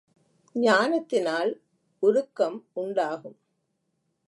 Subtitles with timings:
[0.55, 1.51] ஞானத்தினால்
[2.03, 3.37] உருக்கம் உண்டாகும்.